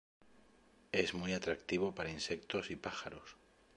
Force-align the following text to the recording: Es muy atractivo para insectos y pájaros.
Es 0.91 1.13
muy 1.13 1.33
atractivo 1.33 1.93
para 1.93 2.09
insectos 2.09 2.71
y 2.71 2.75
pájaros. 2.75 3.35